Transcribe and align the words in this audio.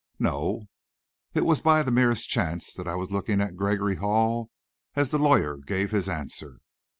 "No." 0.17 0.65
It 1.35 1.45
was 1.45 1.61
by 1.61 1.83
the 1.83 1.91
merest 1.91 2.27
chance 2.27 2.73
that 2.73 2.87
I 2.87 2.95
was 2.95 3.11
looking 3.11 3.39
at 3.39 3.55
Gregory 3.55 3.97
Hall, 3.97 4.49
as 4.95 5.11
the 5.11 5.19
lawyer 5.19 5.57
gave 5.57 5.91
this 5.91 6.07
answer. 6.07 6.57